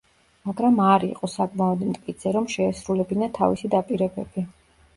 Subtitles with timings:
[0.49, 4.51] მაგრამ არ იყო საკმაოდ მტკიცე, რომ შეესრულებინა თავისი დაპირებები.